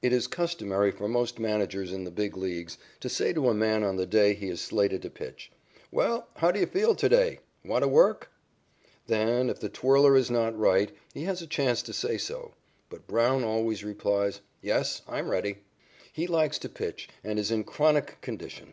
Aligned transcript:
It 0.00 0.10
is 0.10 0.26
customary 0.26 0.90
for 0.90 1.06
most 1.06 1.38
managers 1.38 1.92
in 1.92 2.04
the 2.04 2.10
Big 2.10 2.34
Leagues 2.34 2.78
to 3.00 3.10
say 3.10 3.34
to 3.34 3.50
a 3.50 3.54
man 3.54 3.82
on 3.84 3.96
the 3.96 4.06
day 4.06 4.32
he 4.32 4.48
is 4.48 4.58
slated 4.58 5.02
to 5.02 5.10
pitch: 5.10 5.52
"Well, 5.92 6.28
how 6.36 6.50
do 6.50 6.58
you 6.58 6.64
feel 6.64 6.94
to 6.94 7.08
day? 7.10 7.40
Want 7.62 7.82
to 7.84 7.88
work?" 7.88 8.30
Then 9.06 9.50
if 9.50 9.60
the 9.60 9.68
twirler 9.68 10.16
is 10.16 10.30
not 10.30 10.58
right, 10.58 10.92
he 11.12 11.24
has 11.24 11.42
a 11.42 11.46
chance 11.46 11.82
to 11.82 11.92
say 11.92 12.16
so. 12.16 12.54
But 12.88 13.06
Brown 13.06 13.44
always 13.44 13.84
replies: 13.84 14.40
"Yes, 14.62 15.02
I'm 15.06 15.28
ready." 15.30 15.58
He 16.10 16.26
likes 16.26 16.58
to 16.60 16.70
pitch 16.70 17.10
and 17.22 17.38
is 17.38 17.50
in 17.50 17.62
chronic 17.62 18.18
condition. 18.22 18.72